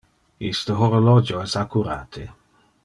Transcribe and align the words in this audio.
Iste 0.47 0.77
horologio 0.79 1.43
es 1.49 1.55
accurate. 1.65 2.29